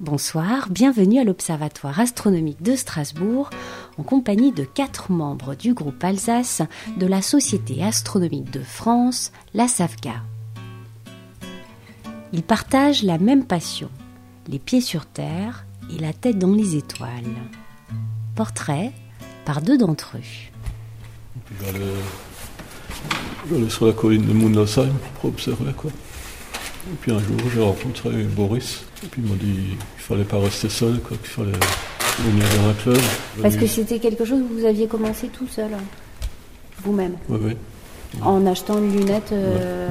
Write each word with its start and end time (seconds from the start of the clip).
Bonsoir, 0.00 0.70
bienvenue 0.70 1.20
à 1.20 1.24
l'Observatoire 1.24 2.00
astronomique 2.00 2.60
de 2.60 2.74
Strasbourg 2.74 3.50
en 3.96 4.02
compagnie 4.02 4.50
de 4.50 4.64
quatre 4.64 5.12
membres 5.12 5.54
du 5.54 5.72
groupe 5.72 6.02
Alsace 6.02 6.62
de 6.96 7.06
la 7.06 7.22
Société 7.22 7.80
astronomique 7.80 8.50
de 8.50 8.58
France, 8.58 9.30
la 9.54 9.68
SAFGA. 9.68 10.16
Ils 12.32 12.42
partagent 12.42 13.04
la 13.04 13.18
même 13.18 13.44
passion, 13.44 13.88
les 14.48 14.58
pieds 14.58 14.80
sur 14.80 15.06
terre 15.06 15.64
et 15.88 16.00
la 16.00 16.12
tête 16.12 16.40
dans 16.40 16.52
les 16.52 16.74
étoiles. 16.74 17.22
Portrait 18.34 18.90
par 19.44 19.62
deux 19.62 19.78
d'entre 19.78 20.16
eux. 20.16 20.20
Et 26.92 26.96
puis 27.00 27.12
un 27.12 27.18
jour 27.18 27.36
j'ai 27.54 27.62
rencontré 27.62 28.10
Boris 28.24 28.84
et 29.02 29.06
puis 29.06 29.22
il 29.24 29.30
m'a 29.30 29.36
dit 29.36 29.52
qu'il 29.52 29.76
fallait 29.96 30.24
pas 30.24 30.38
rester 30.38 30.68
seul, 30.68 31.00
quoi, 31.00 31.16
qu'il 31.16 31.28
fallait 31.28 31.52
venir 32.20 32.44
dans 32.58 32.68
un 32.70 32.74
club. 32.74 32.98
Parce 33.42 33.56
que 33.56 33.66
c'était 33.66 33.98
quelque 33.98 34.24
chose 34.24 34.40
que 34.40 34.60
vous 34.60 34.66
aviez 34.66 34.86
commencé 34.86 35.28
tout 35.28 35.48
seul, 35.48 35.72
hein, 35.74 35.82
vous-même, 36.84 37.14
Oui, 37.28 37.38
oui. 37.42 37.56
en 38.22 38.44
achetant 38.46 38.78
une 38.78 38.96
lunette. 38.98 39.32
euh, 39.32 39.88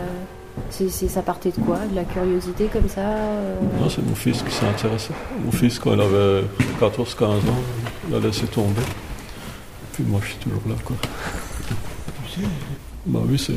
c'est, 0.69 0.87
c'est- 0.89 1.07
ça 1.07 1.23
partait 1.23 1.49
de 1.49 1.59
quoi? 1.65 1.79
De 1.89 1.95
la 1.95 2.03
curiosité 2.03 2.65
comme 2.71 2.87
ça 2.87 3.01
euh, 3.01 3.55
Non, 3.81 3.89
c'est 3.89 4.05
mon 4.07 4.13
fils 4.13 4.43
qui 4.43 4.51
s'est 4.53 4.67
intéressé. 4.67 5.09
Mon 5.43 5.51
fils, 5.51 5.79
quand 5.79 5.93
il 5.95 6.01
avait 6.01 6.43
14-15 6.79 7.25
ans, 7.25 7.39
il 8.07 8.15
a 8.15 8.19
laissé 8.19 8.45
tomber. 8.45 8.81
Et 8.81 9.93
puis 9.93 10.03
moi, 10.03 10.19
je 10.23 10.27
suis 10.29 10.37
toujours 10.37 10.61
là, 10.69 10.75
quoi. 10.85 10.95
Bah 13.07 13.19
oui, 13.27 13.37
c'est... 13.39 13.53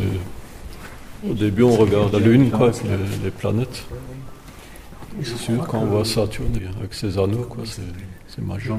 Au 1.31 1.35
début, 1.35 1.63
on 1.63 1.77
regarde 1.77 2.13
la 2.13 2.19
Lune, 2.21 2.51
quoi, 2.51 2.69
avec 2.69 2.83
les, 2.85 3.25
les 3.25 3.31
planètes. 3.31 3.85
Et 5.21 5.25
C'est 5.25 5.37
sûr, 5.37 5.67
quand 5.67 5.79
on 5.81 5.87
voit 5.87 6.05
Saturne 6.05 6.53
avec 6.79 6.93
ses 6.95 7.19
anneaux, 7.19 7.47
quoi, 7.49 7.65
c'est, 7.65 7.81
c'est 8.29 8.43
magique. 8.45 8.71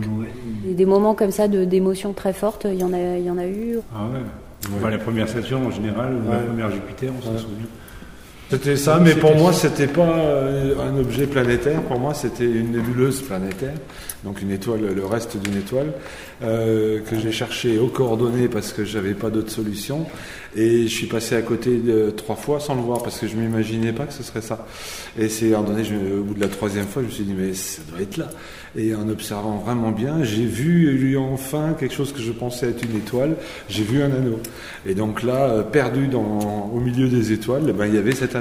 Et 0.70 0.74
Des 0.74 0.86
moments 0.86 1.16
comme 1.16 1.32
ça 1.32 1.48
de, 1.48 1.66
d'émotions 1.66 2.14
très 2.14 2.34
fortes, 2.34 2.68
il 2.72 2.80
y 2.80 2.84
en 2.84 2.94
a, 2.94 3.18
il 3.18 3.26
y 3.26 3.32
en 3.32 3.38
a 3.38 3.48
eu. 3.48 3.80
Ah 3.94 4.06
ouais. 4.14 4.20
Enfin, 4.78 4.90
la 4.90 4.98
première 4.98 5.28
Saturne 5.30 5.66
en 5.66 5.72
général, 5.72 6.14
ou 6.16 6.32
la 6.32 6.40
première 6.40 6.72
Jupiter, 6.72 7.12
on 7.18 7.22
s'en 7.24 7.32
Ouais. 7.34 7.38
souvient. 7.40 7.66
C'était 8.50 8.78
ça, 8.78 8.98
mais 9.04 9.14
pour 9.14 9.36
moi, 9.36 9.52
c'était 9.52 9.88
pas 9.88 10.08
euh, 10.20 10.74
un 10.80 10.98
objet 10.98 11.28
planétaire. 11.28 11.82
Pour 11.82 12.00
moi, 12.00 12.14
c'était 12.14 12.46
une 12.46 12.72
nébuleuse 12.72 13.22
planétaire, 13.22 13.74
donc 14.24 14.42
une 14.42 14.52
étoile, 14.52 14.80
le 14.96 15.06
reste 15.06 15.36
d'une 15.38 15.58
étoile, 15.58 15.88
euh, 16.44 17.00
que 17.02 17.20
j'ai 17.20 17.34
cherché 17.34 17.78
aux 17.78 17.88
coordonnées 17.88 18.48
parce 18.48 18.72
que 18.72 18.86
j'avais 18.86 19.16
pas 19.16 19.30
d'autre 19.30 19.52
solution. 19.52 20.06
Et 20.56 20.84
je 20.84 20.94
suis 20.96 21.08
passé 21.08 21.36
à 21.36 21.42
côté 21.42 21.78
de 21.78 22.10
trois 22.10 22.38
fois 22.38 22.60
sans 22.62 22.74
le 22.76 22.82
voir 22.82 23.04
parce 23.04 23.20
que 23.20 23.28
je 23.28 23.36
m'imaginais 23.36 23.92
pas 23.92 24.06
que 24.06 24.14
ce 24.14 24.24
serait 24.24 24.42
ça. 24.42 24.66
Et 25.20 25.28
c'est 25.28 25.54
à 25.54 25.58
un 25.58 25.62
moment 25.62 25.74
donné, 25.74 25.84
je- 25.84 26.20
au 26.20 26.24
bout 26.24 26.34
de 26.34 26.40
la 26.40 26.48
troisième 26.48 26.86
fois, 26.88 27.02
je 27.04 27.08
me 27.08 27.12
suis 27.12 27.26
dit 27.26 27.36
mais 27.38 27.54
ça 27.54 27.82
doit 27.92 28.02
être 28.02 28.16
là. 28.18 28.30
Et 28.76 28.96
en 28.96 29.08
observant 29.10 29.58
vraiment 29.58 29.92
bien, 29.92 30.24
j'ai 30.24 30.46
vu 30.46 30.92
lui 30.92 31.18
enfin 31.18 31.76
quelque 31.80 31.94
chose 31.94 32.12
que 32.14 32.22
je 32.22 32.32
pensais 32.32 32.70
être 32.70 32.84
une 32.90 32.98
étoile. 32.98 33.36
J'ai 33.70 33.84
vu 33.84 34.02
un 34.02 34.06
anneau. 34.12 34.40
Et 34.86 34.96
donc 34.96 35.22
là, 35.24 35.50
euh, 35.50 35.64
perdu 35.64 36.08
dans, 36.08 36.72
au 36.74 36.80
milieu 36.80 37.08
des 37.08 37.32
étoiles, 37.34 37.72
ben, 37.78 37.86
il 37.88 37.96
y 37.96 37.98
avait 37.98 38.14
cet 38.16 38.36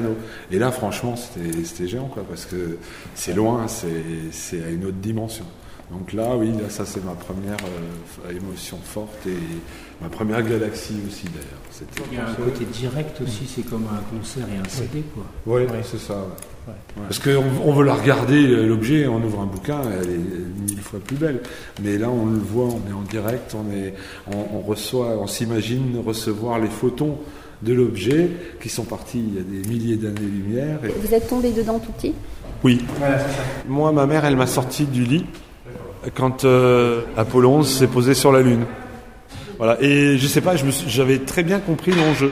Et 0.51 0.59
là, 0.59 0.71
franchement, 0.73 1.15
c'était 1.17 1.89
géant, 1.89 2.07
quoi, 2.09 2.25
parce 2.29 2.45
que 2.47 2.79
c'est 3.15 3.35
loin, 3.35 3.67
c'est 3.69 4.63
à 4.65 4.69
une 4.71 4.85
autre 4.87 4.97
dimension. 5.03 5.45
Donc 5.91 6.13
là, 6.13 6.37
oui, 6.37 6.49
là, 6.51 6.69
ça 6.69 6.85
c'est 6.85 7.05
ma 7.05 7.13
première 7.13 7.57
euh, 8.27 8.37
émotion 8.37 8.77
forte 8.83 9.25
et 9.29 9.37
ma 10.03 10.09
première 10.09 10.43
galaxie 10.43 10.97
aussi 11.07 11.27
d'ailleurs. 11.27 11.61
C'était 11.71 12.03
Il 12.11 12.19
y 12.19 12.21
a 12.21 12.29
un 12.29 12.35
côté 12.35 12.65
direct 12.65 13.21
aussi, 13.21 13.47
c'est 13.47 13.63
comme 13.63 13.85
un 13.85 14.03
concert 14.19 14.47
et 14.53 14.59
un 14.59 14.69
CD, 14.69 15.05
quoi. 15.15 15.23
Oui, 15.47 15.63
Ouais. 15.63 15.69
c'est 15.85 16.01
ça. 16.01 16.15
ouais. 16.15 16.73
Ouais. 16.97 17.03
Parce 17.05 17.21
qu'on 17.21 17.45
on 17.65 17.73
veut 17.73 17.85
la 17.85 17.95
regarder, 17.95 18.49
euh, 18.49 18.67
l'objet, 18.67 19.07
on 19.07 19.23
ouvre 19.23 19.41
un 19.43 19.47
bouquin, 19.47 19.83
elle 20.03 20.11
est 20.11 20.19
mille 20.69 20.81
fois 20.81 20.99
plus 20.99 21.15
belle. 21.17 21.41
Mais 21.81 21.99
là, 21.99 22.11
on 22.11 22.27
le 22.27 22.39
voit, 22.41 22.65
on 22.65 22.91
est 22.91 22.93
en 22.93 23.03
direct, 23.03 23.55
on, 23.55 23.73
est, 23.73 23.95
on, 24.27 24.57
on 24.57 24.61
reçoit, 24.63 25.17
on 25.21 25.29
s'imagine 25.29 26.03
recevoir 26.05 26.59
les 26.59 26.67
photons 26.69 27.17
de 27.63 27.73
l'objet 27.73 28.29
qui 28.61 28.69
sont 28.69 28.85
partis 28.85 29.19
il 29.19 29.35
y 29.35 29.39
a 29.39 29.43
des 29.43 29.69
milliers 29.69 29.97
d'années-lumière. 29.97 30.79
Et... 30.85 30.89
Vous 30.89 31.15
êtes 31.15 31.29
tombé 31.29 31.53
dedans 31.53 31.79
tout 31.79 31.93
petit 31.93 32.15
Oui. 32.63 32.85
Moi, 33.69 33.93
ma 33.93 34.07
mère, 34.07 34.25
elle 34.25 34.37
m'a 34.37 34.47
sorti 34.47 34.85
du 34.85 35.05
lit 35.05 35.27
quand 36.15 36.45
euh, 36.45 37.03
Apollo 37.17 37.51
11 37.51 37.69
s'est 37.69 37.87
posé 37.87 38.15
sur 38.15 38.33
la 38.33 38.43
Lune. 38.43 38.65
Voilà. 39.59 39.79
Et 39.83 40.19
je 40.19 40.27
sais 40.27 40.41
pas, 40.41 40.55
j'avais 40.87 41.19
très 41.19 41.43
bien 41.43 41.59
compris 41.59 41.93
l'enjeu. 41.93 42.31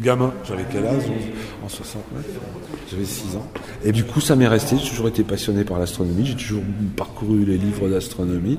Gamin, 0.00 0.32
j'avais 0.44 0.64
quel 0.72 0.84
âge 0.86 1.04
En 1.64 1.68
69 1.68 2.24
J'avais 2.90 3.04
6 3.04 3.36
ans. 3.36 3.46
Et 3.84 3.92
du 3.92 4.04
coup, 4.04 4.20
ça 4.20 4.34
m'est 4.34 4.48
resté. 4.48 4.76
J'ai 4.76 4.90
toujours 4.90 5.08
été 5.08 5.22
passionné 5.22 5.64
par 5.64 5.78
l'astronomie. 5.78 6.26
J'ai 6.26 6.34
toujours 6.34 6.62
parcouru 6.96 7.44
les 7.44 7.56
livres 7.56 7.88
d'astronomie. 7.88 8.58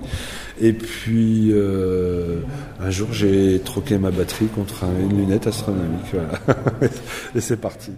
Et 0.61 0.71
puis, 0.73 1.49
euh, 1.51 2.39
un 2.79 2.89
jour, 2.89 3.09
j'ai 3.11 3.59
troqué 3.63 3.97
ma 3.97 4.11
batterie 4.11 4.47
contre 4.47 4.85
un- 4.85 4.99
une 5.09 5.17
lunette 5.17 5.47
astronomique. 5.47 6.05
Voilà. 6.13 6.89
Et 7.35 7.41
c'est 7.41 7.57
parti. 7.57 7.91